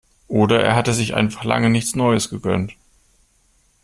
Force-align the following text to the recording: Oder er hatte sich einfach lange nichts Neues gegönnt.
Oder 0.29 0.63
er 0.63 0.75
hatte 0.75 0.95
sich 0.95 1.13
einfach 1.13 1.43
lange 1.43 1.69
nichts 1.69 1.93
Neues 1.95 2.31
gegönnt. 2.31 2.73